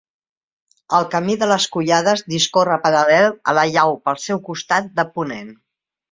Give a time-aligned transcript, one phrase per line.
[0.99, 5.53] El Camí de les Collades discorre paral·lel a la llau pel seu costat de ponent.